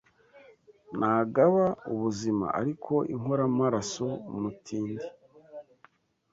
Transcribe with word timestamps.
nagaba 0.99 1.65
ubuzima 1.93 2.45
ariko 2.59 2.93
inkoramaraso, 3.13 4.07
umutindi 4.35 5.05